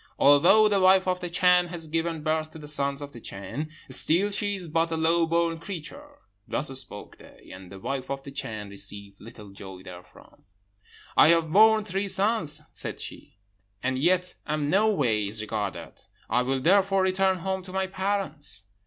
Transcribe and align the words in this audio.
Although 0.17 0.67
the 0.67 0.79
wife 0.79 1.07
of 1.07 1.19
the 1.19 1.29
Chan 1.29 1.67
has 1.67 1.85
given 1.85 2.23
birth 2.23 2.49
to 2.53 2.57
the 2.57 2.67
sons 2.67 3.03
of 3.03 3.11
the 3.11 3.21
Chan, 3.21 3.69
still 3.91 4.31
she 4.31 4.55
is 4.55 4.67
but 4.67 4.89
a 4.89 4.97
low 4.97 5.27
born 5.27 5.59
creature.' 5.59 6.17
Thus 6.47 6.69
spoke 6.79 7.19
they, 7.19 7.51
and 7.53 7.71
the 7.71 7.77
wife 7.79 8.09
of 8.09 8.23
the 8.23 8.31
Chan 8.31 8.69
received 8.69 9.21
little 9.21 9.51
joy 9.51 9.83
therefrom. 9.83 10.45
'I 11.17 11.27
have 11.27 11.51
borne 11.53 11.85
three 11.85 12.07
sons,' 12.07 12.63
said 12.71 12.99
she, 12.99 13.37
'and 13.83 13.99
yet 13.99 14.33
am 14.47 14.71
noways 14.71 15.39
regarded; 15.39 16.01
I 16.31 16.41
will 16.41 16.61
therefore 16.61 17.03
return 17.03 17.37
home 17.37 17.61
to 17.61 17.71
my 17.71 17.85
parents.' 17.85 18.63